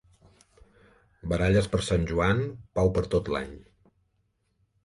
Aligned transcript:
Baralles 1.33 1.69
per 1.75 1.81
Sant 1.89 2.09
Joan, 2.13 2.43
pau 2.79 2.93
per 2.97 3.05
tot 3.15 3.33
l'any. 3.37 3.53